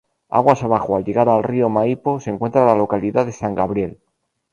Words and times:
Aguas 0.29 0.63
abajo, 0.63 0.95
al 0.95 1.03
llegar 1.05 1.29
al 1.29 1.43
río 1.43 1.69
Maipo 1.69 2.19
se 2.19 2.31
encuentra 2.31 2.65
la 2.65 2.73
localidad 2.73 3.27
de 3.27 3.31
San 3.31 3.53
Gabriel. 3.53 3.99